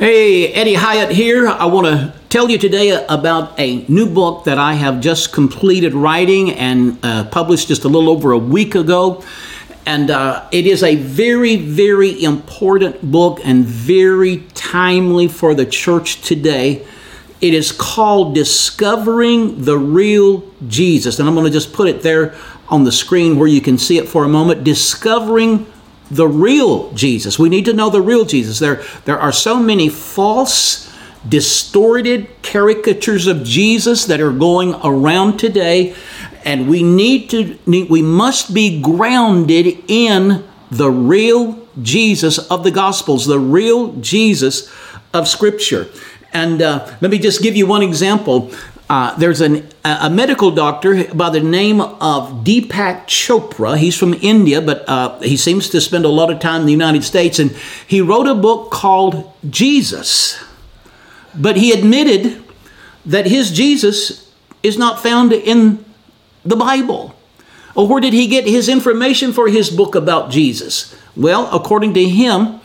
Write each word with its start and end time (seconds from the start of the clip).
Hey, 0.00 0.50
Eddie 0.54 0.76
Hyatt 0.76 1.10
here. 1.10 1.46
I 1.46 1.66
want 1.66 1.86
to 1.86 2.18
tell 2.30 2.48
you 2.48 2.56
today 2.56 3.04
about 3.06 3.60
a 3.60 3.84
new 3.86 4.08
book 4.08 4.44
that 4.44 4.56
I 4.56 4.72
have 4.72 5.02
just 5.02 5.30
completed 5.30 5.92
writing 5.92 6.52
and 6.52 6.98
uh, 7.02 7.24
published 7.24 7.68
just 7.68 7.84
a 7.84 7.88
little 7.88 8.08
over 8.08 8.32
a 8.32 8.38
week 8.38 8.74
ago. 8.74 9.22
And 9.84 10.10
uh, 10.10 10.48
it 10.52 10.66
is 10.66 10.82
a 10.82 10.96
very, 10.96 11.56
very 11.56 12.24
important 12.24 13.02
book 13.02 13.40
and 13.44 13.66
very 13.66 14.38
timely 14.54 15.28
for 15.28 15.54
the 15.54 15.66
church 15.66 16.22
today. 16.22 16.86
It 17.42 17.52
is 17.52 17.70
called 17.70 18.34
Discovering 18.34 19.64
the 19.64 19.76
Real 19.76 20.50
Jesus. 20.66 21.18
And 21.18 21.28
I'm 21.28 21.34
going 21.34 21.44
to 21.44 21.52
just 21.52 21.74
put 21.74 21.88
it 21.88 22.00
there 22.00 22.34
on 22.70 22.84
the 22.84 22.92
screen 22.92 23.38
where 23.38 23.48
you 23.48 23.60
can 23.60 23.76
see 23.76 23.98
it 23.98 24.08
for 24.08 24.24
a 24.24 24.30
moment. 24.30 24.64
Discovering 24.64 25.70
the 26.10 26.26
real 26.26 26.92
Jesus. 26.92 27.38
We 27.38 27.48
need 27.48 27.64
to 27.66 27.72
know 27.72 27.90
the 27.90 28.02
real 28.02 28.24
Jesus. 28.24 28.58
There, 28.58 28.82
there 29.04 29.18
are 29.18 29.32
so 29.32 29.60
many 29.60 29.88
false, 29.88 30.92
distorted 31.28 32.28
caricatures 32.42 33.26
of 33.26 33.44
Jesus 33.44 34.06
that 34.06 34.20
are 34.20 34.32
going 34.32 34.74
around 34.82 35.38
today, 35.38 35.94
and 36.44 36.68
we 36.68 36.82
need 36.82 37.30
to, 37.30 37.58
we 37.66 38.02
must 38.02 38.52
be 38.52 38.80
grounded 38.80 39.84
in 39.88 40.44
the 40.70 40.90
real 40.90 41.66
Jesus 41.82 42.38
of 42.38 42.64
the 42.64 42.70
Gospels, 42.70 43.26
the 43.26 43.38
real 43.38 43.92
Jesus 43.96 44.72
of 45.12 45.28
Scripture. 45.28 45.88
And 46.32 46.62
uh, 46.62 46.96
let 47.00 47.10
me 47.10 47.18
just 47.18 47.42
give 47.42 47.56
you 47.56 47.66
one 47.66 47.82
example. 47.82 48.52
Uh, 48.90 49.16
there's 49.18 49.40
an, 49.40 49.64
a 49.84 50.10
medical 50.10 50.50
doctor 50.50 51.04
by 51.14 51.30
the 51.30 51.38
name 51.38 51.80
of 51.80 52.42
Deepak 52.42 53.06
Chopra. 53.06 53.78
He's 53.78 53.96
from 53.96 54.14
India, 54.14 54.60
but 54.60 54.82
uh, 54.88 55.20
he 55.20 55.36
seems 55.36 55.70
to 55.70 55.80
spend 55.80 56.04
a 56.04 56.08
lot 56.08 56.28
of 56.28 56.40
time 56.40 56.62
in 56.62 56.66
the 56.66 56.72
United 56.72 57.04
States. 57.04 57.38
And 57.38 57.52
he 57.86 58.00
wrote 58.00 58.26
a 58.26 58.34
book 58.34 58.72
called 58.72 59.32
Jesus. 59.48 60.42
But 61.36 61.56
he 61.56 61.70
admitted 61.70 62.42
that 63.06 63.26
his 63.26 63.52
Jesus 63.52 64.28
is 64.64 64.76
not 64.76 65.00
found 65.00 65.32
in 65.32 65.84
the 66.44 66.56
Bible. 66.56 67.14
Well, 67.76 67.86
where 67.86 68.00
did 68.00 68.12
he 68.12 68.26
get 68.26 68.44
his 68.44 68.68
information 68.68 69.32
for 69.32 69.46
his 69.46 69.70
book 69.70 69.94
about 69.94 70.32
Jesus? 70.32 70.96
Well, 71.16 71.48
according 71.54 71.94
to 71.94 72.08
him, 72.08 72.58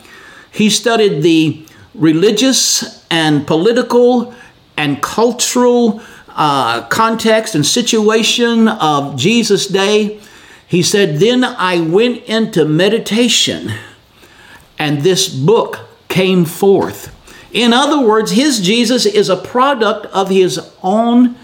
he 0.50 0.70
studied 0.70 1.22
the 1.22 1.64
religious 1.94 3.06
and 3.12 3.46
political 3.46 4.34
and 4.76 5.00
cultural 5.00 6.02
uh, 6.36 6.86
context 6.88 7.54
and 7.54 7.64
situation 7.64 8.68
of 8.68 9.16
Jesus' 9.16 9.66
day, 9.66 10.20
he 10.68 10.82
said, 10.82 11.18
Then 11.18 11.42
I 11.44 11.80
went 11.80 12.24
into 12.24 12.64
meditation 12.64 13.72
and 14.78 15.00
this 15.00 15.28
book 15.28 15.80
came 16.08 16.44
forth. 16.44 17.12
In 17.52 17.72
other 17.72 18.06
words, 18.06 18.32
his 18.32 18.60
Jesus 18.60 19.06
is 19.06 19.28
a 19.28 19.36
product 19.36 20.06
of 20.06 20.28
his 20.28 20.60
own 20.82 21.36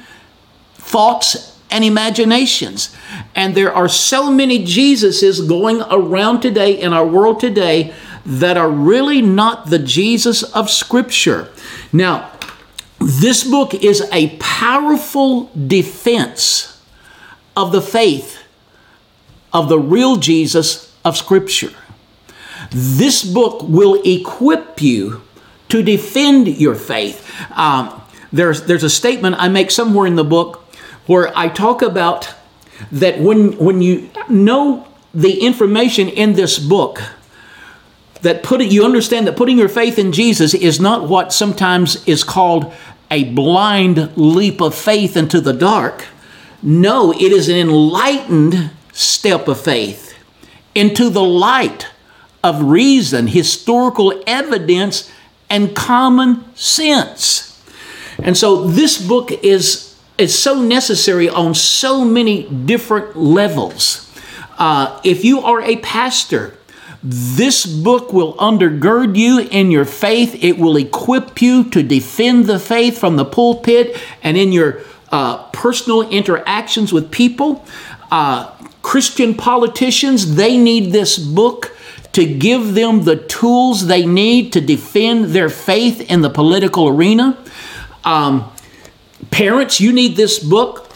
thoughts 0.74 1.58
and 1.70 1.84
imaginations. 1.84 2.94
And 3.34 3.54
there 3.54 3.74
are 3.74 3.88
so 3.88 4.30
many 4.30 4.64
Jesuses 4.64 5.48
going 5.48 5.80
around 5.90 6.40
today 6.40 6.78
in 6.78 6.92
our 6.92 7.06
world 7.06 7.40
today 7.40 7.94
that 8.26 8.56
are 8.56 8.70
really 8.70 9.22
not 9.22 9.70
the 9.70 9.78
Jesus 9.78 10.42
of 10.42 10.68
Scripture. 10.68 11.48
Now, 11.92 12.31
this 13.04 13.44
book 13.44 13.74
is 13.74 14.06
a 14.12 14.36
powerful 14.38 15.50
defense 15.54 16.80
of 17.56 17.72
the 17.72 17.82
faith 17.82 18.42
of 19.52 19.68
the 19.68 19.78
real 19.78 20.16
Jesus 20.16 20.94
of 21.04 21.16
Scripture. 21.16 21.72
This 22.70 23.24
book 23.24 23.62
will 23.62 24.00
equip 24.04 24.80
you 24.80 25.22
to 25.68 25.82
defend 25.82 26.48
your 26.48 26.74
faith. 26.74 27.28
Um, 27.52 28.00
there's, 28.32 28.62
there's 28.62 28.84
a 28.84 28.90
statement 28.90 29.36
I 29.38 29.48
make 29.48 29.70
somewhere 29.70 30.06
in 30.06 30.14
the 30.14 30.24
book 30.24 30.64
where 31.06 31.36
I 31.36 31.48
talk 31.48 31.82
about 31.82 32.32
that 32.90 33.18
when, 33.18 33.58
when 33.58 33.82
you 33.82 34.10
know 34.28 34.88
the 35.12 35.40
information 35.40 36.08
in 36.08 36.32
this 36.34 36.58
book, 36.58 37.02
that 38.22 38.42
putting 38.42 38.70
you 38.70 38.84
understand 38.84 39.26
that 39.26 39.36
putting 39.36 39.58
your 39.58 39.68
faith 39.68 39.98
in 39.98 40.12
Jesus 40.12 40.54
is 40.54 40.80
not 40.80 41.08
what 41.08 41.32
sometimes 41.32 42.06
is 42.06 42.24
called 42.24 42.72
a 43.12 43.24
blind 43.24 44.16
leap 44.16 44.62
of 44.62 44.74
faith 44.74 45.18
into 45.18 45.38
the 45.40 45.52
dark. 45.52 46.06
No, 46.62 47.12
it 47.12 47.30
is 47.30 47.48
an 47.50 47.56
enlightened 47.56 48.70
step 48.92 49.48
of 49.48 49.60
faith 49.60 50.16
into 50.74 51.10
the 51.10 51.22
light 51.22 51.88
of 52.42 52.62
reason, 52.62 53.26
historical 53.26 54.22
evidence, 54.26 55.12
and 55.50 55.76
common 55.76 56.42
sense. 56.56 57.62
And 58.22 58.34
so 58.36 58.64
this 58.64 59.06
book 59.06 59.30
is, 59.30 59.94
is 60.16 60.36
so 60.36 60.62
necessary 60.62 61.28
on 61.28 61.54
so 61.54 62.06
many 62.06 62.44
different 62.44 63.14
levels. 63.14 64.10
Uh, 64.58 64.98
if 65.04 65.22
you 65.22 65.40
are 65.40 65.60
a 65.60 65.76
pastor, 65.76 66.56
this 67.02 67.66
book 67.66 68.12
will 68.12 68.34
undergird 68.34 69.16
you 69.16 69.40
in 69.40 69.70
your 69.70 69.84
faith. 69.84 70.42
It 70.42 70.58
will 70.58 70.76
equip 70.76 71.42
you 71.42 71.64
to 71.70 71.82
defend 71.82 72.46
the 72.46 72.58
faith 72.58 72.98
from 72.98 73.16
the 73.16 73.24
pulpit 73.24 74.00
and 74.22 74.36
in 74.36 74.52
your 74.52 74.82
uh, 75.10 75.48
personal 75.50 76.08
interactions 76.08 76.92
with 76.92 77.10
people. 77.10 77.64
Uh, 78.10 78.52
Christian 78.82 79.34
politicians, 79.34 80.36
they 80.36 80.56
need 80.56 80.92
this 80.92 81.18
book 81.18 81.76
to 82.12 82.26
give 82.26 82.74
them 82.74 83.04
the 83.04 83.16
tools 83.16 83.86
they 83.86 84.04
need 84.04 84.52
to 84.52 84.60
defend 84.60 85.26
their 85.26 85.48
faith 85.48 86.00
in 86.10 86.20
the 86.20 86.30
political 86.30 86.88
arena. 86.88 87.38
Um, 88.04 88.52
parents, 89.30 89.80
you 89.80 89.92
need 89.92 90.16
this 90.16 90.38
book 90.38 90.90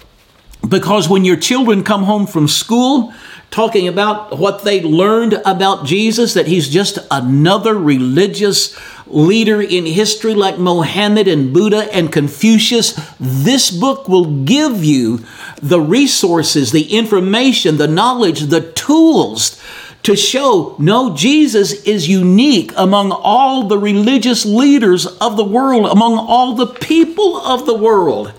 because 0.68 1.08
when 1.08 1.24
your 1.24 1.36
children 1.36 1.84
come 1.84 2.02
home 2.02 2.26
from 2.26 2.48
school, 2.48 3.14
talking 3.56 3.88
about 3.88 4.38
what 4.38 4.64
they 4.64 4.82
learned 4.82 5.32
about 5.46 5.86
Jesus, 5.86 6.34
that 6.34 6.46
he's 6.46 6.68
just 6.68 6.98
another 7.10 7.74
religious 7.74 8.78
leader 9.06 9.62
in 9.62 9.86
history 9.86 10.34
like 10.34 10.58
Mohammed 10.58 11.26
and 11.26 11.54
Buddha 11.54 11.88
and 11.90 12.12
Confucius. 12.12 12.92
This 13.18 13.70
book 13.70 14.10
will 14.10 14.44
give 14.44 14.84
you 14.84 15.20
the 15.62 15.80
resources, 15.80 16.70
the 16.70 16.94
information, 16.98 17.78
the 17.78 17.88
knowledge, 17.88 18.40
the 18.40 18.72
tools 18.72 19.58
to 20.02 20.14
show 20.14 20.76
no, 20.78 21.16
Jesus 21.16 21.72
is 21.84 22.10
unique 22.10 22.72
among 22.76 23.10
all 23.10 23.68
the 23.68 23.78
religious 23.78 24.44
leaders 24.44 25.06
of 25.06 25.38
the 25.38 25.44
world, 25.44 25.86
among 25.86 26.18
all 26.18 26.54
the 26.54 26.66
people 26.66 27.38
of 27.38 27.64
the 27.64 27.74
world. 27.74 28.34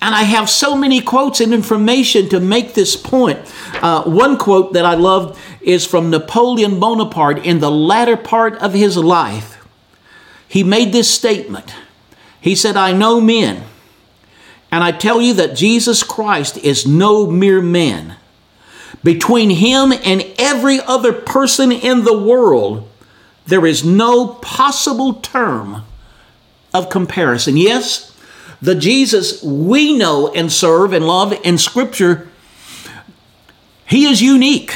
And 0.00 0.14
I 0.14 0.22
have 0.22 0.48
so 0.48 0.76
many 0.76 1.00
quotes 1.00 1.40
and 1.40 1.52
information 1.52 2.28
to 2.28 2.38
make 2.38 2.74
this 2.74 2.94
point. 2.94 3.38
Uh, 3.82 4.04
one 4.04 4.38
quote 4.38 4.72
that 4.74 4.84
I 4.84 4.94
love 4.94 5.40
is 5.60 5.84
from 5.84 6.10
Napoleon 6.10 6.78
Bonaparte 6.78 7.44
in 7.44 7.58
the 7.58 7.70
latter 7.70 8.16
part 8.16 8.54
of 8.58 8.74
his 8.74 8.96
life. 8.96 9.58
He 10.46 10.62
made 10.62 10.92
this 10.92 11.10
statement. 11.10 11.74
He 12.40 12.54
said, 12.54 12.76
I 12.76 12.92
know 12.92 13.20
men, 13.20 13.64
and 14.70 14.84
I 14.84 14.92
tell 14.92 15.20
you 15.20 15.34
that 15.34 15.56
Jesus 15.56 16.02
Christ 16.02 16.56
is 16.58 16.86
no 16.86 17.26
mere 17.26 17.60
man. 17.60 18.16
Between 19.02 19.50
him 19.50 19.92
and 19.92 20.24
every 20.38 20.80
other 20.80 21.12
person 21.12 21.72
in 21.72 22.04
the 22.04 22.16
world, 22.16 22.88
there 23.46 23.66
is 23.66 23.84
no 23.84 24.28
possible 24.28 25.14
term 25.14 25.84
of 26.72 26.90
comparison. 26.90 27.56
Yes, 27.56 28.07
the 28.60 28.74
Jesus 28.74 29.42
we 29.42 29.96
know 29.96 30.32
and 30.32 30.50
serve 30.50 30.92
and 30.92 31.06
love 31.06 31.32
in 31.44 31.58
Scripture, 31.58 32.28
he 33.86 34.06
is 34.06 34.20
unique. 34.20 34.74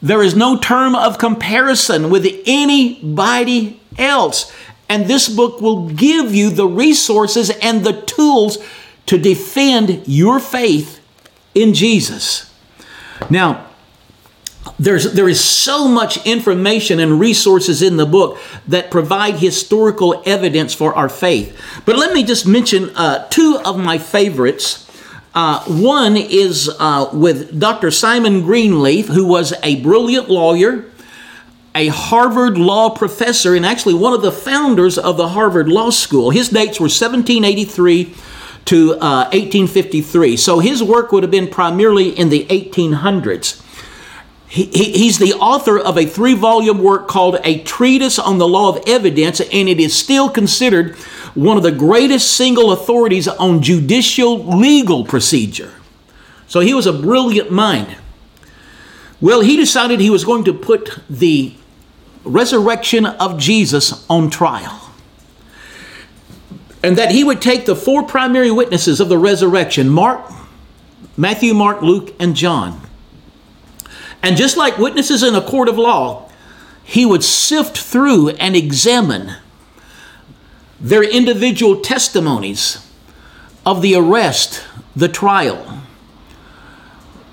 There 0.00 0.22
is 0.22 0.34
no 0.34 0.58
term 0.58 0.94
of 0.94 1.18
comparison 1.18 2.10
with 2.10 2.26
anybody 2.44 3.80
else. 3.98 4.52
And 4.88 5.06
this 5.06 5.28
book 5.28 5.60
will 5.60 5.88
give 5.88 6.34
you 6.34 6.50
the 6.50 6.66
resources 6.66 7.50
and 7.50 7.84
the 7.84 8.00
tools 8.02 8.58
to 9.06 9.16
defend 9.16 10.02
your 10.06 10.40
faith 10.40 11.00
in 11.54 11.72
Jesus. 11.74 12.52
Now, 13.30 13.66
there's, 14.78 15.12
there 15.12 15.28
is 15.28 15.42
so 15.42 15.88
much 15.88 16.24
information 16.26 17.00
and 17.00 17.18
resources 17.18 17.82
in 17.82 17.96
the 17.96 18.06
book 18.06 18.38
that 18.68 18.90
provide 18.90 19.34
historical 19.34 20.22
evidence 20.24 20.74
for 20.74 20.94
our 20.94 21.08
faith. 21.08 21.58
But 21.84 21.96
let 21.96 22.12
me 22.12 22.22
just 22.22 22.46
mention 22.46 22.90
uh, 22.90 23.26
two 23.28 23.58
of 23.64 23.78
my 23.78 23.98
favorites. 23.98 24.88
Uh, 25.34 25.64
one 25.64 26.16
is 26.16 26.70
uh, 26.78 27.10
with 27.12 27.58
Dr. 27.58 27.90
Simon 27.90 28.42
Greenleaf, 28.42 29.08
who 29.08 29.26
was 29.26 29.54
a 29.62 29.80
brilliant 29.82 30.28
lawyer, 30.28 30.84
a 31.74 31.88
Harvard 31.88 32.58
law 32.58 32.90
professor, 32.90 33.54
and 33.54 33.64
actually 33.64 33.94
one 33.94 34.12
of 34.12 34.22
the 34.22 34.32
founders 34.32 34.98
of 34.98 35.16
the 35.16 35.28
Harvard 35.28 35.68
Law 35.68 35.90
School. 35.90 36.30
His 36.30 36.50
dates 36.50 36.78
were 36.78 36.84
1783 36.84 38.14
to 38.66 38.88
1853. 38.88 40.34
Uh, 40.34 40.36
so 40.36 40.58
his 40.58 40.82
work 40.82 41.12
would 41.12 41.22
have 41.22 41.32
been 41.32 41.48
primarily 41.48 42.10
in 42.10 42.28
the 42.28 42.44
1800s. 42.46 43.62
He, 44.52 44.66
he, 44.66 44.92
he's 44.92 45.18
the 45.18 45.32
author 45.32 45.78
of 45.78 45.96
a 45.96 46.04
three 46.04 46.34
volume 46.34 46.82
work 46.82 47.08
called 47.08 47.38
A 47.42 47.62
Treatise 47.62 48.18
on 48.18 48.36
the 48.36 48.46
Law 48.46 48.68
of 48.68 48.84
Evidence, 48.86 49.40
and 49.40 49.66
it 49.66 49.80
is 49.80 49.96
still 49.96 50.28
considered 50.28 50.94
one 51.32 51.56
of 51.56 51.62
the 51.62 51.72
greatest 51.72 52.36
single 52.36 52.70
authorities 52.70 53.26
on 53.26 53.62
judicial 53.62 54.44
legal 54.44 55.06
procedure. 55.06 55.72
So 56.48 56.60
he 56.60 56.74
was 56.74 56.86
a 56.86 56.92
brilliant 56.92 57.50
mind. 57.50 57.96
Well, 59.22 59.40
he 59.40 59.56
decided 59.56 60.00
he 60.00 60.10
was 60.10 60.22
going 60.22 60.44
to 60.44 60.52
put 60.52 60.98
the 61.08 61.54
resurrection 62.22 63.06
of 63.06 63.38
Jesus 63.38 64.04
on 64.10 64.28
trial. 64.28 64.90
And 66.82 66.98
that 66.98 67.10
he 67.10 67.24
would 67.24 67.40
take 67.40 67.64
the 67.64 67.74
four 67.74 68.02
primary 68.02 68.50
witnesses 68.50 69.00
of 69.00 69.08
the 69.08 69.16
resurrection 69.16 69.88
Mark, 69.88 70.30
Matthew, 71.16 71.54
Mark, 71.54 71.80
Luke, 71.80 72.14
and 72.20 72.36
John 72.36 72.81
and 74.22 74.36
just 74.36 74.56
like 74.56 74.78
witnesses 74.78 75.22
in 75.22 75.34
a 75.34 75.42
court 75.42 75.68
of 75.68 75.78
law, 75.78 76.30
he 76.84 77.04
would 77.04 77.24
sift 77.24 77.76
through 77.76 78.30
and 78.30 78.54
examine 78.54 79.36
their 80.80 81.02
individual 81.02 81.80
testimonies 81.80 82.86
of 83.64 83.82
the 83.82 83.94
arrest, 83.94 84.64
the 84.94 85.08
trial, 85.08 85.82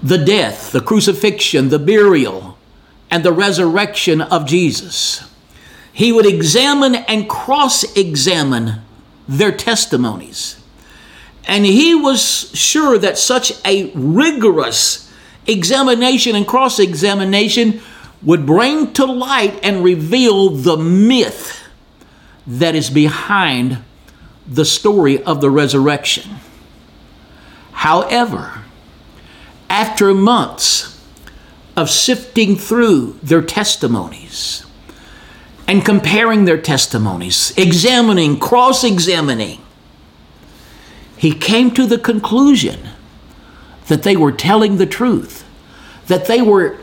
the 0.01 0.17
death, 0.17 0.71
the 0.71 0.81
crucifixion, 0.81 1.69
the 1.69 1.79
burial, 1.79 2.57
and 3.11 3.23
the 3.23 3.33
resurrection 3.33 4.21
of 4.21 4.45
Jesus. 4.45 5.27
He 5.91 6.11
would 6.11 6.25
examine 6.25 6.95
and 6.95 7.27
cross 7.27 7.83
examine 7.97 8.81
their 9.27 9.51
testimonies. 9.51 10.61
And 11.45 11.65
he 11.65 11.95
was 11.95 12.51
sure 12.53 12.97
that 12.99 13.17
such 13.17 13.51
a 13.65 13.91
rigorous 13.95 15.08
examination 15.49 16.35
and 16.35 16.47
cross 16.47 16.79
examination 16.79 17.81
would 18.21 18.45
bring 18.45 18.93
to 18.93 19.05
light 19.05 19.59
and 19.63 19.83
reveal 19.83 20.49
the 20.49 20.77
myth 20.77 21.63
that 22.45 22.75
is 22.75 22.89
behind 22.89 23.77
the 24.47 24.65
story 24.65 25.21
of 25.23 25.41
the 25.41 25.49
resurrection. 25.49 26.37
However, 27.71 28.63
after 29.69 30.13
months 30.13 30.99
of 31.77 31.89
sifting 31.89 32.55
through 32.55 33.17
their 33.23 33.41
testimonies 33.41 34.65
and 35.67 35.85
comparing 35.85 36.45
their 36.45 36.59
testimonies, 36.59 37.53
examining, 37.55 38.39
cross 38.39 38.83
examining, 38.83 39.61
he 41.15 41.31
came 41.31 41.71
to 41.71 41.85
the 41.85 41.99
conclusion 41.99 42.79
that 43.89 44.03
they 44.03 44.15
were 44.15 44.31
telling 44.31 44.77
the 44.77 44.85
truth, 44.85 45.43
that 46.07 46.25
they 46.25 46.41
were 46.41 46.77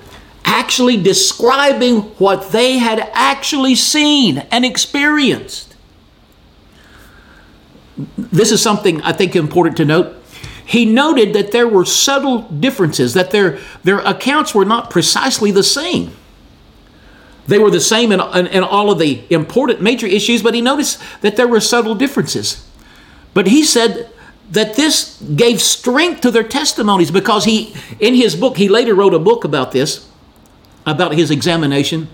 actually 0.44 0.97
describing 1.03 2.00
what 2.19 2.53
they 2.53 2.79
had 2.79 3.00
actually 3.12 3.75
seen 3.75 4.38
and 4.50 4.64
experienced. 4.64 5.75
This 8.19 8.53
is 8.53 8.61
something 8.61 9.00
I 9.03 9.12
think 9.12 9.35
important 9.35 9.76
to 9.79 9.85
note. 9.85 10.14
He 10.64 10.85
noted 10.85 11.32
that 11.35 11.53
there 11.53 11.69
were 11.69 11.85
subtle 11.85 12.43
differences, 12.43 13.14
that 13.14 13.31
their, 13.31 13.58
their 13.85 14.00
accounts 14.00 14.55
were 14.55 14.64
not 14.64 14.91
precisely 14.91 15.50
the 15.50 15.62
same. 15.62 16.12
They 17.47 17.61
were 17.61 17.70
the 17.70 17.81
same 17.81 18.11
in, 18.11 18.20
in, 18.20 18.47
in 18.49 18.64
all 18.64 18.91
of 18.91 18.99
the 18.99 19.23
important 19.31 19.81
major 19.81 20.08
issues, 20.08 20.43
but 20.43 20.55
he 20.55 20.61
noticed 20.61 21.00
that 21.20 21.37
there 21.37 21.47
were 21.47 21.61
subtle 21.61 21.94
differences. 21.94 22.69
But 23.32 23.47
he 23.47 23.62
said 23.62 24.11
that 24.50 24.76
this 24.76 25.20
gave 25.34 25.60
strength 25.60 26.20
to 26.20 26.31
their 26.31 26.44
testimonies 26.44 27.10
because 27.10 27.44
he, 27.44 27.75
in 27.98 28.14
his 28.14 28.37
book, 28.37 28.56
he 28.56 28.69
later 28.69 28.94
wrote 28.94 29.14
a 29.14 29.19
book 29.19 29.44
about 29.44 29.72
this, 29.72 30.08
about 30.84 31.14
his 31.14 31.31
examination. 31.31 32.08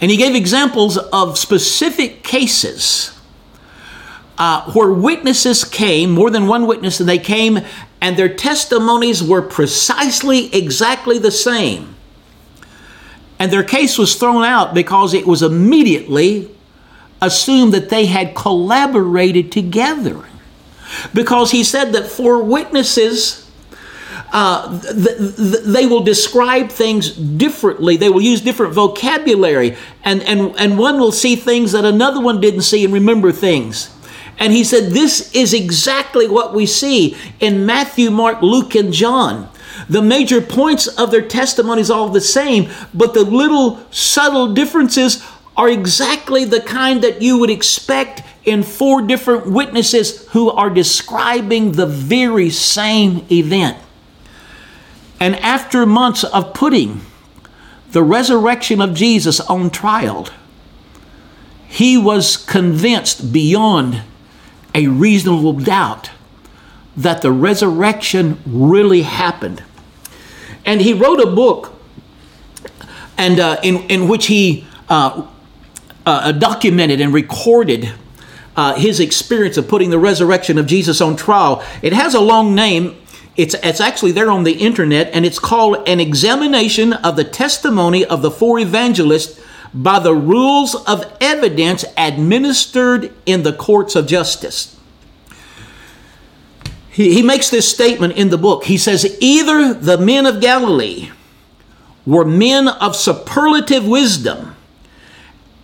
And 0.00 0.10
he 0.10 0.16
gave 0.16 0.34
examples 0.34 0.96
of 0.96 1.38
specific 1.38 2.22
cases 2.22 3.18
uh, 4.38 4.70
where 4.72 4.90
witnesses 4.90 5.64
came, 5.64 6.10
more 6.10 6.30
than 6.30 6.46
one 6.46 6.66
witness, 6.66 7.00
and 7.00 7.08
they 7.08 7.18
came, 7.18 7.60
and 8.00 8.16
their 8.16 8.34
testimonies 8.34 9.22
were 9.22 9.42
precisely 9.42 10.54
exactly 10.54 11.18
the 11.18 11.30
same. 11.30 11.94
And 13.38 13.52
their 13.52 13.62
case 13.62 13.98
was 13.98 14.14
thrown 14.14 14.44
out 14.44 14.74
because 14.74 15.14
it 15.14 15.26
was 15.26 15.42
immediately 15.42 16.50
assumed 17.20 17.72
that 17.72 17.88
they 17.90 18.06
had 18.06 18.34
collaborated 18.34 19.52
together 19.52 20.24
because 21.12 21.50
he 21.50 21.64
said 21.64 21.92
that 21.92 22.06
for 22.06 22.42
witnesses, 22.42 23.50
uh, 24.32 24.80
th- 24.80 25.36
th- 25.36 25.62
they 25.64 25.86
will 25.86 26.02
describe 26.02 26.68
things 26.68 27.10
differently. 27.10 27.96
They 27.96 28.08
will 28.08 28.20
use 28.20 28.40
different 28.40 28.74
vocabulary, 28.74 29.76
and, 30.02 30.22
and, 30.22 30.54
and 30.58 30.78
one 30.78 30.98
will 30.98 31.12
see 31.12 31.36
things 31.36 31.72
that 31.72 31.84
another 31.84 32.20
one 32.20 32.40
didn't 32.40 32.62
see 32.62 32.84
and 32.84 32.92
remember 32.92 33.30
things. 33.30 33.90
And 34.38 34.52
he 34.52 34.64
said, 34.64 34.90
This 34.90 35.32
is 35.34 35.54
exactly 35.54 36.28
what 36.28 36.54
we 36.54 36.66
see 36.66 37.16
in 37.40 37.64
Matthew, 37.66 38.10
Mark, 38.10 38.42
Luke, 38.42 38.74
and 38.74 38.92
John. 38.92 39.48
The 39.88 40.02
major 40.02 40.40
points 40.40 40.86
of 40.86 41.10
their 41.10 41.22
testimonies 41.22 41.90
all 41.90 42.08
the 42.08 42.20
same, 42.20 42.70
but 42.92 43.14
the 43.14 43.24
little 43.24 43.80
subtle 43.90 44.54
differences 44.54 45.24
are 45.56 45.68
exactly 45.68 46.44
the 46.44 46.60
kind 46.60 47.02
that 47.02 47.22
you 47.22 47.38
would 47.38 47.50
expect 47.50 48.22
in 48.44 48.62
four 48.62 49.02
different 49.02 49.46
witnesses 49.46 50.26
who 50.28 50.50
are 50.50 50.70
describing 50.70 51.72
the 51.72 51.86
very 51.86 52.50
same 52.50 53.24
event. 53.30 53.78
And 55.20 55.36
after 55.36 55.86
months 55.86 56.24
of 56.24 56.54
putting 56.54 57.02
the 57.92 58.02
resurrection 58.02 58.80
of 58.80 58.94
Jesus 58.94 59.40
on 59.40 59.70
trial, 59.70 60.28
he 61.68 61.96
was 61.96 62.36
convinced 62.36 63.32
beyond 63.32 64.02
a 64.74 64.88
reasonable 64.88 65.52
doubt 65.52 66.10
that 66.96 67.22
the 67.22 67.32
resurrection 67.32 68.40
really 68.44 69.02
happened. 69.02 69.62
And 70.64 70.80
he 70.80 70.92
wrote 70.92 71.20
a 71.20 71.26
book 71.26 71.72
and 73.16 73.38
uh, 73.38 73.60
in, 73.62 73.78
in 73.88 74.08
which 74.08 74.26
he 74.26 74.66
uh, 74.88 75.26
uh, 76.06 76.32
documented 76.32 77.00
and 77.00 77.12
recorded 77.12 77.92
uh, 78.56 78.74
his 78.74 79.00
experience 79.00 79.56
of 79.56 79.68
putting 79.68 79.90
the 79.90 79.98
resurrection 79.98 80.58
of 80.58 80.66
Jesus 80.66 81.00
on 81.00 81.16
trial. 81.16 81.64
It 81.82 81.92
has 81.92 82.14
a 82.14 82.20
long 82.20 82.54
name. 82.54 82.96
It's, 83.36 83.54
it's 83.62 83.80
actually 83.80 84.12
there 84.12 84.30
on 84.30 84.44
the 84.44 84.52
internet, 84.52 85.10
and 85.12 85.26
it's 85.26 85.40
called 85.40 85.88
An 85.88 85.98
Examination 85.98 86.92
of 86.92 87.16
the 87.16 87.24
Testimony 87.24 88.04
of 88.04 88.22
the 88.22 88.30
Four 88.30 88.60
Evangelists 88.60 89.40
by 89.72 89.98
the 89.98 90.14
Rules 90.14 90.76
of 90.86 91.16
Evidence 91.20 91.84
Administered 91.96 93.12
in 93.26 93.42
the 93.42 93.52
Courts 93.52 93.96
of 93.96 94.06
Justice. 94.06 94.78
He, 96.90 97.12
he 97.12 97.22
makes 97.22 97.50
this 97.50 97.68
statement 97.68 98.16
in 98.16 98.30
the 98.30 98.38
book. 98.38 98.64
He 98.64 98.78
says, 98.78 99.16
Either 99.20 99.74
the 99.74 99.98
men 99.98 100.26
of 100.26 100.40
Galilee 100.40 101.10
were 102.06 102.24
men 102.24 102.68
of 102.68 102.94
superlative 102.94 103.84
wisdom 103.84 104.53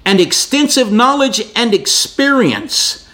and 0.05 0.21
extensive 0.21 0.91
knowledge 0.91 1.43
and 1.55 1.75
experience 1.75 3.09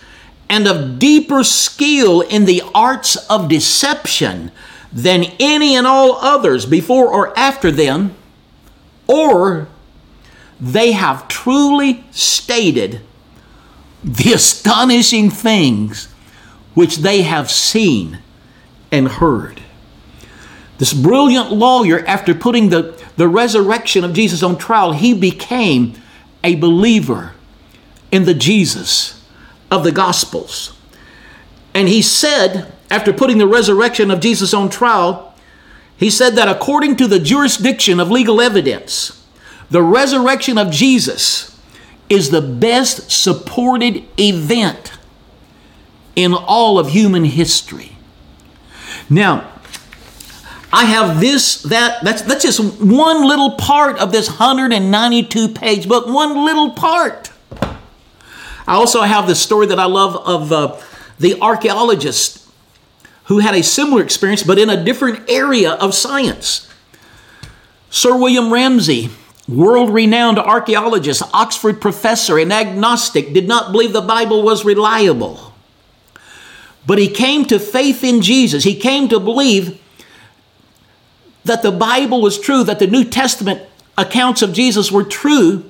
and 0.49 0.66
of 0.69 0.99
deeper 0.99 1.43
skill 1.43 2.21
in 2.21 2.45
the 2.45 2.62
arts 2.75 3.16
of 3.28 3.49
deception 3.49 4.52
than 4.93 5.25
any 5.40 5.75
and 5.75 5.87
all 5.87 6.16
others 6.16 6.64
before 6.64 7.09
or 7.09 7.37
after 7.38 7.71
them, 7.71 8.14
or 9.07 9.69
they 10.61 10.93
have 10.93 11.28
truly 11.28 12.05
stated 12.12 13.00
the 14.02 14.33
astonishing 14.33 15.31
things 15.31 16.09
which 16.75 16.99
they 16.99 17.23
have 17.23 17.50
seen 17.50 18.19
and 18.93 19.09
heard. 19.09 19.61
This 20.78 20.93
brilliant 20.93 21.52
lawyer, 21.52 22.05
after 22.07 22.35
putting 22.35 22.69
the, 22.69 23.02
the 23.16 23.28
resurrection 23.28 24.05
of 24.05 24.12
Jesus 24.12 24.43
on 24.43 24.57
trial, 24.59 24.93
he 24.93 25.14
became 25.14 25.95
a 26.47 26.55
believer 26.55 27.33
in 28.12 28.25
the 28.25 28.35
Jesus 28.35 29.23
of 29.69 29.83
the 29.83 29.93
Gospels. 29.93 30.79
And 31.75 31.88
he 31.88 32.00
said, 32.00 32.73
after 32.88 33.12
putting 33.12 33.38
the 33.38 33.49
resurrection 33.49 34.12
of 34.12 34.21
Jesus 34.21 34.55
on 34.55 34.71
trial, 34.71 35.35
he 35.97 36.09
said 36.09 36.35
that 36.37 36.49
according 36.49 36.97
to 36.97 37.09
the 37.09 37.19
jurisdiction 37.19 37.99
of 37.99 38.11
legal 38.11 38.41
evidence, 38.41 39.26
the 39.71 39.83
resurrection 39.83 40.57
of 40.57 40.71
Jesus 40.71 41.61
is 42.09 42.31
the 42.31 42.41
best 42.41 43.11
supported 43.11 44.05
event 44.17 44.93
in 46.15 46.33
all 46.33 46.79
of 46.79 46.91
human 46.91 47.25
history. 47.25 47.97
Now, 49.11 49.53
I 50.73 50.85
have 50.85 51.20
this, 51.20 51.62
that, 51.62 52.02
that's, 52.02 52.23
that's 52.23 52.42
just 52.42 52.61
one 52.80 53.25
little 53.25 53.52
part 53.52 53.99
of 53.99 54.12
this 54.12 54.28
192 54.28 55.49
page 55.50 55.88
book, 55.88 56.06
one 56.06 56.44
little 56.44 56.70
part. 56.70 57.30
I 58.68 58.75
also 58.75 59.02
have 59.02 59.26
the 59.26 59.35
story 59.35 59.66
that 59.66 59.78
I 59.78 59.85
love 59.85 60.16
of 60.16 60.52
uh, 60.52 60.80
the 61.18 61.40
archaeologist 61.40 62.46
who 63.25 63.38
had 63.38 63.54
a 63.54 63.62
similar 63.62 64.02
experience, 64.02 64.42
but 64.42 64.58
in 64.58 64.68
a 64.68 64.82
different 64.82 65.30
area 65.30 65.73
of 65.73 65.94
science. 65.94 66.68
Sir 67.90 68.16
William 68.16 68.52
Ramsay, 68.52 69.11
world 69.49 69.90
renowned 69.90 70.38
archaeologist, 70.38 71.23
Oxford 71.32 71.80
professor, 71.80 72.38
and 72.38 72.52
agnostic, 72.52 73.32
did 73.32 73.46
not 73.46 73.73
believe 73.73 73.92
the 73.92 74.00
Bible 74.00 74.42
was 74.42 74.64
reliable. 74.64 75.52
But 76.87 76.99
he 76.99 77.08
came 77.08 77.44
to 77.46 77.58
faith 77.58 78.04
in 78.04 78.20
Jesus. 78.20 78.64
He 78.64 78.76
came 78.76 79.08
to 79.08 79.18
believe 79.18 79.80
that 81.47 81.62
the 81.62 81.73
Bible 81.73 82.21
was 82.21 82.38
true, 82.38 82.65
that 82.65 82.79
the 82.79 82.87
New 82.87 83.05
Testament 83.05 83.62
accounts 83.97 84.43
of 84.43 84.53
Jesus 84.53 84.93
were 84.93 85.05
true, 85.05 85.65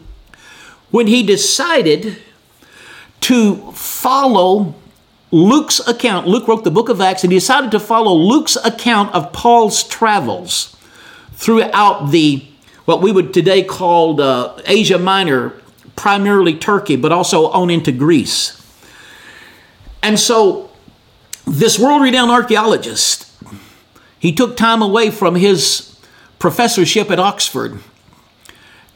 when 0.90 1.06
he 1.06 1.22
decided 1.22 2.18
to 3.20 3.72
follow 3.72 4.74
Luke's 5.30 5.80
account. 5.86 6.26
Luke 6.26 6.48
wrote 6.48 6.64
the 6.64 6.70
book 6.70 6.88
of 6.88 7.00
Acts, 7.00 7.24
and 7.24 7.32
he 7.32 7.38
decided 7.38 7.70
to 7.72 7.80
follow 7.80 8.12
Luke's 8.14 8.56
account 8.56 9.12
of 9.14 9.32
Paul's 9.32 9.82
travels 9.82 10.76
throughout 11.32 12.10
the 12.10 12.46
what 12.84 13.02
we 13.02 13.10
would 13.10 13.34
today 13.34 13.64
call 13.64 14.20
uh, 14.20 14.60
Asia 14.64 14.96
Minor, 14.96 15.52
primarily 15.96 16.54
Turkey, 16.54 16.94
but 16.94 17.10
also 17.10 17.48
on 17.48 17.68
into 17.68 17.90
Greece. 17.90 18.62
And 20.02 20.20
so, 20.20 20.70
this 21.44 21.80
world 21.80 22.02
renowned 22.02 22.30
archaeologist, 22.30 23.25
he 24.18 24.32
took 24.32 24.56
time 24.56 24.82
away 24.82 25.10
from 25.10 25.34
his 25.34 25.98
professorship 26.38 27.10
at 27.10 27.18
Oxford, 27.18 27.80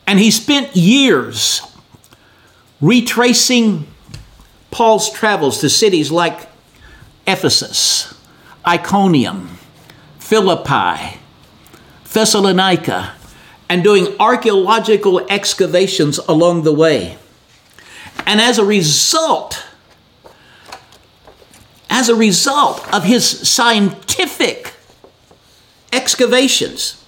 and 0.06 0.18
he 0.18 0.30
spent 0.30 0.74
years 0.74 1.62
retracing 2.80 3.86
Paul's 4.70 5.10
travels 5.10 5.60
to 5.60 5.68
cities 5.68 6.10
like 6.10 6.48
Ephesus, 7.26 8.14
Iconium, 8.66 9.58
Philippi, 10.18 11.18
Thessalonica, 12.12 13.14
and 13.68 13.84
doing 13.84 14.16
archaeological 14.18 15.24
excavations 15.30 16.18
along 16.18 16.62
the 16.62 16.72
way. 16.72 17.16
And 18.26 18.40
as 18.40 18.58
a 18.58 18.64
result, 18.64 19.64
as 21.88 22.08
a 22.08 22.14
result 22.14 22.92
of 22.92 23.04
his 23.04 23.48
scientific 23.48 24.69
excavations, 25.92 27.04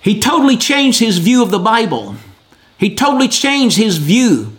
he 0.00 0.20
totally 0.20 0.56
changed 0.56 1.00
his 1.00 1.18
view 1.18 1.42
of 1.42 1.50
the 1.50 1.58
Bible. 1.58 2.16
He 2.78 2.94
totally 2.94 3.28
changed 3.28 3.76
his 3.76 3.96
view 3.96 4.52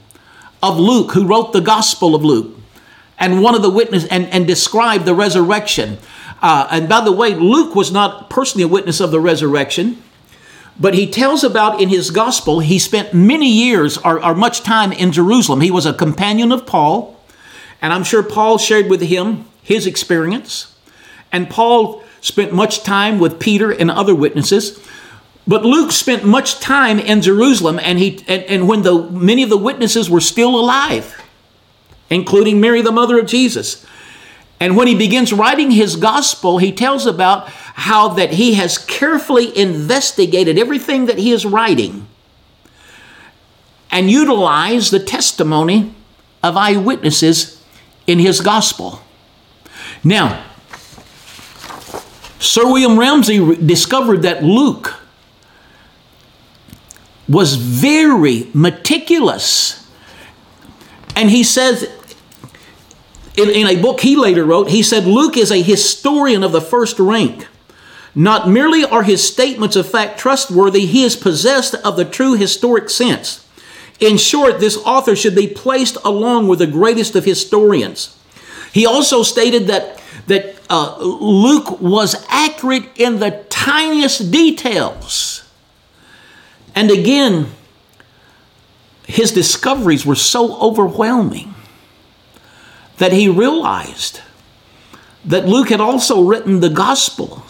of 0.61 0.77
Luke, 0.77 1.11
who 1.11 1.25
wrote 1.25 1.53
the 1.53 1.61
Gospel 1.61 2.15
of 2.15 2.25
Luke, 2.25 2.57
and 3.17 3.41
one 3.41 3.55
of 3.55 3.61
the 3.61 3.69
witness 3.69 4.05
and, 4.07 4.25
and 4.27 4.45
described 4.45 5.05
the 5.05 5.13
resurrection. 5.13 5.99
Uh, 6.41 6.67
and 6.69 6.89
by 6.89 7.01
the 7.01 7.11
way, 7.11 7.33
Luke 7.33 7.75
was 7.75 7.91
not 7.91 8.29
personally 8.29 8.63
a 8.63 8.67
witness 8.67 8.99
of 8.99 9.11
the 9.11 9.19
resurrection, 9.19 10.01
but 10.79 10.93
he 10.93 11.09
tells 11.09 11.43
about 11.43 11.81
in 11.81 11.89
his 11.89 12.11
gospel, 12.11 12.59
he 12.59 12.77
spent 12.77 13.13
many 13.13 13.49
years 13.49 13.97
or, 13.97 14.23
or 14.23 14.35
much 14.35 14.61
time 14.61 14.91
in 14.91 15.11
Jerusalem. 15.11 15.61
He 15.61 15.71
was 15.71 15.85
a 15.85 15.93
companion 15.93 16.51
of 16.51 16.67
Paul, 16.67 17.19
and 17.81 17.93
I'm 17.93 18.03
sure 18.03 18.21
Paul 18.21 18.57
shared 18.57 18.89
with 18.89 19.01
him 19.01 19.45
his 19.63 19.87
experience. 19.87 20.75
And 21.31 21.49
Paul 21.49 22.03
spent 22.21 22.53
much 22.53 22.83
time 22.83 23.19
with 23.19 23.39
Peter 23.39 23.71
and 23.71 23.89
other 23.89 24.15
witnesses. 24.15 24.79
But 25.47 25.63
Luke 25.63 25.91
spent 25.91 26.25
much 26.25 26.59
time 26.59 26.99
in 26.99 27.21
Jerusalem, 27.21 27.79
and, 27.81 27.97
he, 27.99 28.23
and, 28.27 28.43
and 28.43 28.67
when 28.67 28.81
the, 28.81 29.09
many 29.09 29.43
of 29.43 29.49
the 29.49 29.57
witnesses 29.57 30.09
were 30.09 30.19
still 30.19 30.59
alive, 30.59 31.21
including 32.09 32.59
Mary, 32.59 32.81
the 32.81 32.91
mother 32.91 33.17
of 33.17 33.27
Jesus. 33.27 33.85
And 34.59 34.75
when 34.75 34.87
he 34.87 34.95
begins 34.95 35.31
writing 35.31 35.71
his 35.71 35.95
gospel, 35.95 36.57
he 36.57 36.71
tells 36.71 37.05
about 37.05 37.47
how 37.47 38.09
that 38.09 38.31
he 38.31 38.55
has 38.55 38.77
carefully 38.77 39.57
investigated 39.57 40.57
everything 40.57 41.05
that 41.05 41.17
he 41.17 41.31
is 41.31 41.45
writing 41.45 42.07
and 43.91 44.09
utilized 44.09 44.91
the 44.91 44.99
testimony 44.99 45.93
of 46.43 46.57
eyewitnesses 46.57 47.63
in 48.05 48.19
his 48.19 48.41
gospel. 48.41 49.01
Now, 50.03 50.43
Sir 52.47 52.65
William 52.65 52.97
Ramsay 52.97 53.57
discovered 53.57 54.21
that 54.21 54.41
Luke 54.41 54.95
was 57.27 57.55
very 57.55 58.49
meticulous. 58.53 59.85
And 61.13 61.29
he 61.29 61.43
says 61.43 61.83
in, 63.35 63.49
in 63.49 63.67
a 63.67 63.81
book 63.81 63.99
he 63.99 64.15
later 64.15 64.45
wrote, 64.45 64.69
he 64.69 64.81
said, 64.81 65.05
Luke 65.05 65.35
is 65.35 65.51
a 65.51 65.61
historian 65.61 66.41
of 66.41 66.53
the 66.53 66.61
first 66.61 66.99
rank. 66.99 67.47
Not 68.15 68.47
merely 68.47 68.85
are 68.85 69.03
his 69.03 69.27
statements 69.27 69.75
of 69.75 69.91
fact 69.91 70.17
trustworthy, 70.17 70.85
he 70.85 71.03
is 71.03 71.17
possessed 71.17 71.75
of 71.75 71.97
the 71.97 72.05
true 72.05 72.35
historic 72.35 72.89
sense. 72.89 73.45
In 73.99 74.15
short, 74.15 74.61
this 74.61 74.77
author 74.77 75.17
should 75.17 75.35
be 75.35 75.47
placed 75.47 75.97
along 76.05 76.47
with 76.47 76.59
the 76.59 76.67
greatest 76.67 77.13
of 77.17 77.25
historians. 77.25 78.17
He 78.71 78.85
also 78.85 79.21
stated 79.21 79.67
that, 79.67 79.96
that 80.27 80.59
uh, 80.69 80.97
Luke 80.99 81.81
was 81.81 82.25
accurate 82.29 82.85
in 82.95 83.19
the 83.19 83.45
tiniest 83.49 84.31
details. 84.31 85.49
And 86.75 86.91
again, 86.91 87.47
his 89.05 89.31
discoveries 89.31 90.05
were 90.05 90.15
so 90.15 90.59
overwhelming 90.59 91.55
that 92.97 93.13
he 93.13 93.29
realized 93.29 94.21
that 95.25 95.45
Luke 95.45 95.69
had 95.69 95.81
also 95.81 96.23
written 96.23 96.59
the 96.59 96.69
gospel. 96.69 97.43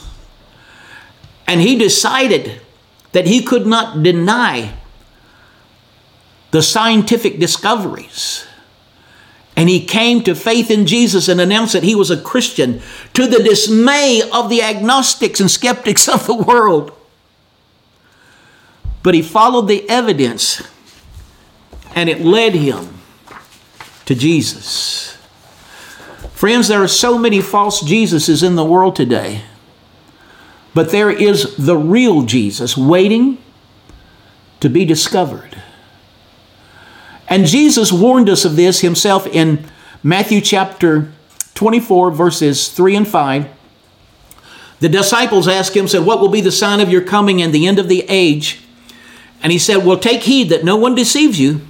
And 1.48 1.62
he 1.62 1.78
decided 1.78 2.62
that 3.12 3.26
he 3.26 3.42
could 3.42 3.66
not 3.66 4.04
deny 4.04 4.74
the 6.52 6.62
scientific 6.62 7.40
discoveries. 7.40 8.46
And 9.58 9.68
he 9.68 9.84
came 9.84 10.24
to 10.24 10.36
faith 10.36 10.70
in 10.70 10.86
Jesus 10.86 11.28
and 11.28 11.42
announced 11.42 11.74
that 11.74 11.82
he 11.82 11.96
was 11.96 12.12
a 12.12 12.22
Christian 12.22 12.80
to 13.14 13.26
the 13.26 13.42
dismay 13.42 14.22
of 14.32 14.50
the 14.50 14.62
agnostics 14.62 15.40
and 15.40 15.50
skeptics 15.50 16.08
of 16.08 16.28
the 16.28 16.36
world. 16.36 16.92
But 19.02 19.16
he 19.16 19.24
followed 19.24 19.68
the 19.68 19.90
evidence 19.90 20.62
and 21.96 22.08
it 22.08 22.22
led 22.22 22.54
him 22.54 23.00
to 24.06 24.14
Jesus. 24.14 25.18
Friends, 26.34 26.68
there 26.68 26.84
are 26.84 26.88
so 26.88 27.18
many 27.18 27.42
false 27.42 27.82
Jesuses 27.82 28.46
in 28.46 28.56
the 28.56 28.64
world 28.64 28.96
today, 28.96 29.42
but 30.76 30.92
there 30.92 31.10
is 31.10 31.56
the 31.56 31.76
real 31.76 32.22
Jesus 32.22 32.78
waiting 32.78 33.40
to 34.60 34.70
be 34.70 34.86
discovered. 34.86 35.64
And 37.28 37.46
Jesus 37.46 37.92
warned 37.92 38.30
us 38.30 38.46
of 38.46 38.56
this 38.56 38.80
himself 38.80 39.28
in 39.28 39.66
Matthew 40.02 40.42
chapter 40.42 41.12
24, 41.56 42.12
verses 42.12 42.70
3 42.70 42.96
and 42.96 43.08
5. 43.08 43.48
The 44.80 44.90
disciples 44.90 45.48
asked 45.48 45.76
him, 45.76 45.88
said, 45.88 46.06
What 46.06 46.20
will 46.20 46.30
be 46.30 46.42
the 46.42 46.52
sign 46.52 46.80
of 46.80 46.90
your 46.90 47.02
coming 47.02 47.42
and 47.42 47.54
the 47.54 47.68
end 47.68 47.80
of 47.80 47.90
the 47.90 48.06
age? 48.08 48.62
And 49.42 49.52
he 49.52 49.60
said, 49.60 49.78
Well, 49.78 49.98
take 49.98 50.24
heed 50.24 50.50
that 50.50 50.64
no 50.64 50.76
one 50.76 50.96
deceives 50.96 51.40
you, 51.40 51.62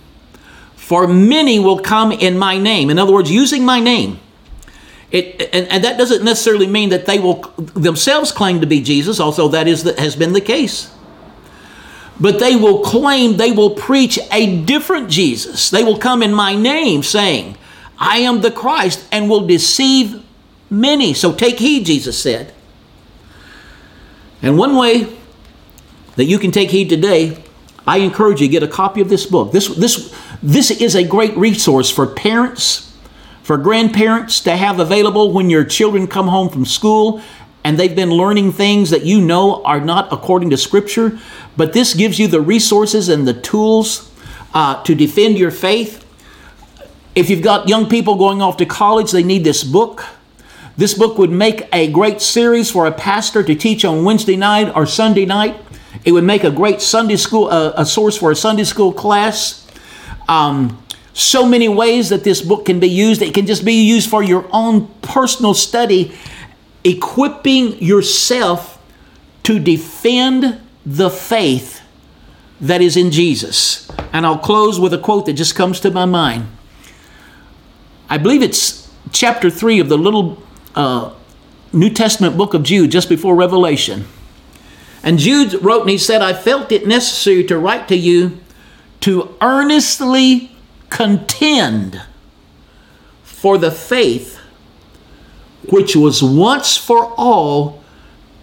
for 0.75 1.07
many 1.07 1.57
will 1.59 1.79
come 1.79 2.11
in 2.11 2.37
my 2.37 2.57
name. 2.57 2.89
In 2.89 2.99
other 2.99 3.13
words, 3.13 3.31
using 3.31 3.65
my 3.65 3.79
name. 3.79 4.19
It, 5.09 5.49
and, 5.53 5.67
and 5.69 5.83
that 5.85 5.97
doesn't 5.97 6.23
necessarily 6.23 6.67
mean 6.67 6.89
that 6.89 7.05
they 7.05 7.17
will 7.17 7.41
themselves 7.57 8.31
claim 8.31 8.59
to 8.59 8.67
be 8.67 8.81
Jesus, 8.81 9.19
although 9.21 9.47
that 9.47 9.67
is 9.67 9.83
the, 9.83 9.99
has 9.99 10.17
been 10.17 10.33
the 10.33 10.41
case. 10.41 10.93
But 12.19 12.39
they 12.39 12.55
will 12.55 12.79
claim, 12.79 13.37
they 13.37 13.51
will 13.51 13.71
preach 13.71 14.19
a 14.31 14.61
different 14.63 15.09
Jesus. 15.09 15.69
They 15.69 15.83
will 15.83 15.97
come 15.97 16.23
in 16.23 16.33
my 16.33 16.55
name 16.55 17.03
saying, 17.03 17.57
I 17.99 18.19
am 18.19 18.41
the 18.41 18.51
Christ, 18.51 19.07
and 19.11 19.29
will 19.29 19.45
deceive 19.45 20.23
many. 20.69 21.13
So 21.13 21.33
take 21.33 21.59
heed, 21.59 21.85
Jesus 21.85 22.21
said. 22.21 22.53
And 24.41 24.57
one 24.57 24.75
way 24.75 25.15
that 26.15 26.25
you 26.25 26.39
can 26.39 26.51
take 26.51 26.71
heed 26.71 26.89
today, 26.89 27.43
I 27.85 27.99
encourage 27.99 28.41
you 28.41 28.47
to 28.47 28.51
get 28.51 28.63
a 28.63 28.67
copy 28.67 29.01
of 29.01 29.09
this 29.09 29.25
book. 29.25 29.51
This, 29.51 29.67
this, 29.75 30.13
this 30.41 30.71
is 30.71 30.95
a 30.95 31.03
great 31.03 31.35
resource 31.37 31.89
for 31.89 32.07
parents 32.07 32.87
for 33.47 33.57
grandparents 33.57 34.41
to 34.41 34.57
have 34.57 34.77
available 34.77 35.31
when 35.31 35.49
your 35.49 35.63
children 35.63 36.05
come 36.05 36.27
home 36.27 36.49
from 36.49 36.65
school 36.65 37.21
and 37.67 37.77
they've 37.77 37.97
been 37.97 38.11
learning 38.11 38.53
things 38.53 38.91
that 38.91 39.03
you 39.03 39.19
know 39.19 39.61
are 39.65 39.81
not 39.81 40.07
according 40.13 40.51
to 40.51 40.55
Scripture, 40.55 41.19
but 41.57 41.73
this 41.73 41.93
gives 41.93 42.17
you 42.17 42.25
the 42.25 42.39
resources 42.39 43.09
and 43.09 43.27
the 43.27 43.33
tools 43.33 44.09
uh, 44.53 44.81
to 44.83 44.95
defend 44.95 45.37
your 45.37 45.51
faith. 45.51 46.05
If 47.13 47.29
you've 47.29 47.41
got 47.41 47.67
young 47.67 47.89
people 47.89 48.15
going 48.15 48.41
off 48.41 48.55
to 48.57 48.65
college, 48.65 49.11
they 49.11 49.21
need 49.21 49.43
this 49.43 49.65
book. 49.65 50.05
This 50.77 50.93
book 50.93 51.17
would 51.17 51.29
make 51.29 51.67
a 51.73 51.91
great 51.91 52.21
series 52.21 52.71
for 52.71 52.85
a 52.85 52.91
pastor 52.93 53.43
to 53.43 53.53
teach 53.53 53.83
on 53.83 54.05
Wednesday 54.05 54.37
night 54.37 54.73
or 54.73 54.85
Sunday 54.85 55.25
night. 55.25 55.59
It 56.05 56.13
would 56.13 56.23
make 56.23 56.45
a 56.45 56.51
great 56.51 56.79
Sunday 56.79 57.17
school, 57.17 57.49
uh, 57.49 57.73
a 57.75 57.85
source 57.85 58.15
for 58.15 58.31
a 58.31 58.35
Sunday 58.37 58.63
school 58.63 58.93
class. 58.93 59.67
Um, 60.29 60.81
so 61.11 61.45
many 61.45 61.67
ways 61.67 62.07
that 62.09 62.23
this 62.23 62.41
book 62.41 62.63
can 62.63 62.79
be 62.79 62.87
used. 62.87 63.21
It 63.21 63.33
can 63.33 63.45
just 63.45 63.65
be 63.65 63.85
used 63.85 64.09
for 64.09 64.23
your 64.23 64.47
own 64.53 64.87
personal 65.01 65.53
study, 65.53 66.13
equipping 66.87 67.81
yourself 67.81 68.81
to 69.43 69.59
defend 69.59 70.59
the 70.85 71.09
faith 71.09 71.81
that 72.59 72.81
is 72.81 72.97
in 72.97 73.11
Jesus. 73.11 73.89
And 74.13 74.25
I'll 74.25 74.37
close 74.37 74.79
with 74.79 74.93
a 74.93 74.97
quote 74.97 75.25
that 75.25 75.33
just 75.33 75.55
comes 75.55 75.79
to 75.81 75.91
my 75.91 76.05
mind. 76.05 76.47
I 78.09 78.17
believe 78.17 78.41
it's 78.41 78.89
chapter 79.11 79.49
3 79.49 79.79
of 79.79 79.89
the 79.89 79.97
little 79.97 80.41
uh, 80.75 81.13
New 81.73 81.89
Testament 81.89 82.37
book 82.37 82.53
of 82.53 82.63
Jude, 82.63 82.91
just 82.91 83.09
before 83.09 83.35
Revelation. 83.35 84.05
And 85.03 85.19
Jude 85.19 85.53
wrote 85.61 85.81
and 85.81 85.89
he 85.89 85.97
said, 85.97 86.21
I 86.21 86.33
felt 86.33 86.71
it 86.71 86.87
necessary 86.87 87.43
to 87.45 87.57
write 87.57 87.87
to 87.89 87.95
you 87.95 88.39
to 89.01 89.35
earnestly 89.41 90.51
contend 90.89 92.01
for 93.23 93.57
the 93.57 93.71
faith 93.71 94.36
which 95.69 95.95
was 95.95 96.23
once 96.23 96.77
for 96.77 97.13
all 97.17 97.83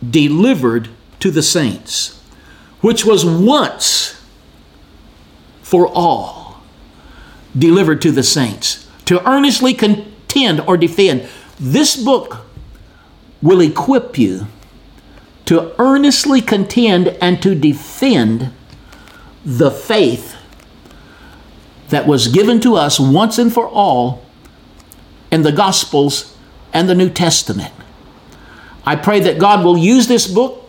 delivered 0.09 0.89
to 1.21 1.31
the 1.31 1.43
saints, 1.43 2.21
which 2.81 3.05
was 3.05 3.25
once 3.25 4.23
for 5.63 5.89
all 5.89 6.63
delivered 7.57 8.03
to 8.03 8.11
the 8.11 8.23
saints. 8.23 8.87
To 9.07 9.27
earnestly 9.29 9.75
contend 9.75 10.61
or 10.61 10.77
defend. 10.77 11.29
This 11.59 11.97
book 11.97 12.47
will 13.43 13.61
equip 13.61 14.19
you 14.19 14.47
to 15.47 15.75
earnestly 15.79 16.41
contend 16.41 17.09
and 17.21 17.43
to 17.43 17.55
defend 17.55 18.51
the 19.45 19.71
faith 19.71 20.37
that 21.91 22.07
was 22.07 22.29
given 22.29 22.61
to 22.61 22.77
us 22.77 22.99
once 22.99 23.39
and 23.39 23.53
for 23.53 23.69
all 23.69 24.25
in 25.31 25.43
the 25.43 25.53
Gospels 25.53 26.34
and 26.75 26.89
the 26.89 26.95
New 26.95 27.09
Testament. 27.09 27.73
I 28.85 28.97
pray 28.97 29.21
that 29.21 29.39
God 29.39 29.65
will 29.65 29.79
use 29.79 30.09
this 30.09 30.27
book 30.27 30.69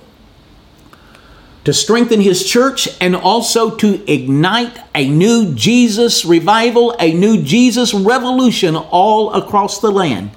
to 1.65 1.73
strengthen 1.73 2.21
His 2.21 2.45
church 2.45 2.87
and 3.01 3.15
also 3.15 3.75
to 3.75 4.09
ignite 4.09 4.77
a 4.93 5.09
new 5.09 5.53
Jesus 5.53 6.23
revival, 6.23 6.95
a 6.99 7.13
new 7.13 7.41
Jesus 7.41 7.93
revolution 7.93 8.75
all 8.75 9.33
across 9.33 9.81
the 9.81 9.91
land. 9.91 10.31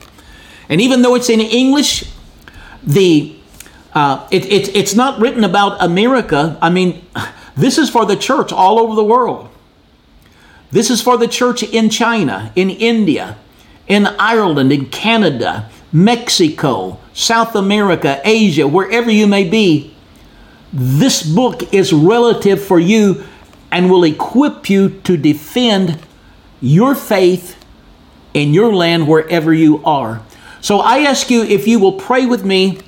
And 0.68 0.80
even 0.80 1.02
though 1.02 1.14
it's 1.14 1.28
in 1.28 1.40
English, 1.40 2.10
the 2.82 3.37
uh, 3.94 4.26
it, 4.30 4.44
it, 4.46 4.76
it's 4.76 4.94
not 4.94 5.20
written 5.20 5.44
about 5.44 5.82
America. 5.82 6.58
I 6.60 6.70
mean, 6.70 7.04
this 7.56 7.78
is 7.78 7.90
for 7.90 8.06
the 8.06 8.16
church 8.16 8.52
all 8.52 8.78
over 8.78 8.94
the 8.94 9.04
world. 9.04 9.48
This 10.70 10.90
is 10.90 11.00
for 11.00 11.16
the 11.16 11.26
church 11.26 11.62
in 11.62 11.88
China, 11.88 12.52
in 12.54 12.70
India, 12.70 13.37
in 13.88 14.07
Ireland, 14.07 14.73
in 14.73 14.87
Canada, 14.87 15.71
Mexico, 15.92 17.00
South 17.14 17.54
America, 17.54 18.21
Asia, 18.25 18.68
wherever 18.68 19.11
you 19.11 19.26
may 19.26 19.45
be. 19.45 19.95
This 20.73 21.23
book 21.23 21.73
is 21.73 21.92
relative 21.92 22.62
for 22.62 22.78
you 22.78 23.25
and 23.73 23.90
will 23.90 24.04
equip 24.04 24.68
you 24.68 24.90
to 25.04 25.16
defend 25.16 25.99
your 26.61 26.95
faith 26.95 27.57
in 28.35 28.52
your 28.52 28.75
land 28.75 29.09
wherever 29.09 29.52
you 29.52 29.83
are. 29.85 30.23
So 30.61 30.80
I 30.80 30.99
ask 31.00 31.30
you 31.30 31.42
if 31.42 31.66
you 31.66 31.78
will 31.78 31.92
pray 31.92 32.26
with 32.26 32.45
me 32.45 32.80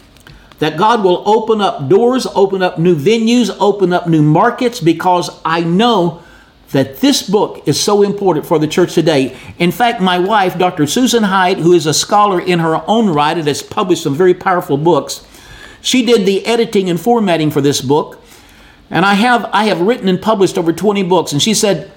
that 0.58 0.76
God 0.76 1.02
will 1.02 1.22
open 1.26 1.62
up 1.62 1.88
doors, 1.88 2.26
open 2.34 2.62
up 2.62 2.78
new 2.78 2.94
venues, 2.94 3.56
open 3.58 3.94
up 3.94 4.06
new 4.06 4.22
markets, 4.22 4.78
because 4.80 5.30
I 5.44 5.62
know 5.62 6.22
that 6.72 6.98
this 6.98 7.28
book 7.28 7.66
is 7.66 7.80
so 7.80 8.02
important 8.02 8.46
for 8.46 8.58
the 8.58 8.68
church 8.68 8.94
today. 8.94 9.36
In 9.58 9.72
fact, 9.72 10.00
my 10.00 10.18
wife, 10.18 10.56
Dr. 10.56 10.86
Susan 10.86 11.24
Hyatt, 11.24 11.58
who 11.58 11.72
is 11.72 11.86
a 11.86 11.94
scholar 11.94 12.40
in 12.40 12.60
her 12.60 12.82
own 12.86 13.10
right 13.10 13.36
and 13.36 13.48
has 13.48 13.62
published 13.62 14.04
some 14.04 14.14
very 14.14 14.34
powerful 14.34 14.76
books, 14.76 15.26
she 15.82 16.04
did 16.04 16.26
the 16.26 16.46
editing 16.46 16.88
and 16.88 17.00
formatting 17.00 17.50
for 17.50 17.60
this 17.60 17.80
book. 17.80 18.22
And 18.90 19.04
I 19.04 19.14
have 19.14 19.48
I 19.52 19.64
have 19.64 19.80
written 19.80 20.08
and 20.08 20.20
published 20.20 20.58
over 20.58 20.72
20 20.72 21.04
books 21.04 21.32
and 21.32 21.40
she 21.40 21.54
said 21.54 21.92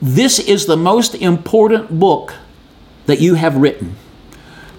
this 0.00 0.38
is 0.38 0.66
the 0.66 0.76
most 0.76 1.14
important 1.14 1.98
book 1.98 2.34
that 3.06 3.20
you 3.20 3.34
have 3.34 3.56
written. 3.56 3.96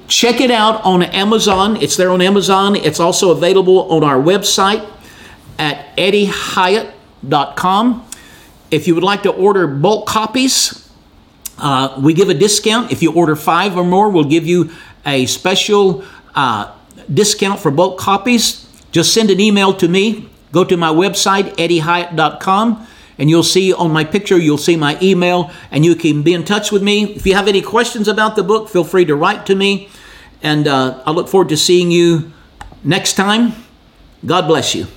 Check 0.08 0.42
it 0.42 0.50
out 0.50 0.84
on 0.84 1.04
Amazon. 1.04 1.76
It's 1.78 1.98
there 1.98 2.10
on 2.10 2.22
Amazon. 2.22 2.76
It's 2.76 3.00
also 3.00 3.32
available 3.32 3.92
on 3.92 4.04
our 4.04 4.18
website 4.18 4.90
at 5.60 5.96
eddiehyatt.com. 5.98 8.09
If 8.72 8.88
you 8.88 8.96
would 8.96 9.04
like 9.04 9.24
to 9.24 9.32
order 9.32 9.68
bulk 9.68 10.08
copies, 10.08 10.90
uh, 11.58 12.00
we 12.02 12.14
give 12.14 12.30
a 12.30 12.34
discount. 12.34 12.92
If 12.92 13.02
you 13.02 13.12
order 13.12 13.36
five 13.36 13.76
or 13.76 13.84
more, 13.84 14.10
we'll 14.10 14.24
give 14.24 14.46
you 14.48 14.72
a 15.06 15.26
special 15.26 16.04
uh, 16.36 16.74
discount 17.12 17.60
for 17.60 17.72
bulk 17.72 17.98
copies. 17.98 18.66
Just 18.92 19.14
send 19.14 19.30
an 19.30 19.40
email 19.40 19.74
to 19.74 19.88
me. 19.88 20.30
Go 20.52 20.64
to 20.64 20.78
my 20.78 20.90
website, 20.90 21.56
eddiehyatt.com, 21.58 22.88
and 23.20 23.30
you'll 23.30 23.44
see 23.44 23.72
on 23.72 23.92
my 23.92 24.04
picture, 24.04 24.38
you'll 24.38 24.58
see 24.58 24.76
my 24.76 24.98
email, 25.00 25.52
and 25.70 25.86
you 25.86 25.96
can 25.96 26.24
be 26.24 26.34
in 26.34 26.44
touch 26.44 26.72
with 26.72 26.82
me. 26.82 27.14
If 27.14 27.28
you 27.28 27.36
have 27.36 27.48
any 27.48 27.62
questions 27.62 28.08
about 28.08 28.36
the 28.36 28.44
book, 28.44 28.68
feel 28.68 28.84
free 28.84 29.06
to 29.06 29.16
write 29.16 29.46
to 29.48 29.56
me. 29.56 29.90
And 30.42 30.68
uh, 30.68 31.04
I 31.06 31.12
look 31.12 31.28
forward 31.28 31.50
to 31.50 31.58
seeing 31.58 31.92
you 31.92 32.32
next 32.84 33.14
time. 33.14 33.54
God 34.26 34.48
bless 34.48 34.74
you. 34.74 34.88